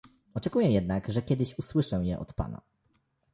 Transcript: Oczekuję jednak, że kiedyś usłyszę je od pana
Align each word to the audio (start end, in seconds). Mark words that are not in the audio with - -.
Oczekuję 0.33 0.71
jednak, 0.71 1.09
że 1.11 1.21
kiedyś 1.21 1.59
usłyszę 1.59 1.95
je 2.05 2.19
od 2.19 2.33
pana 2.33 2.61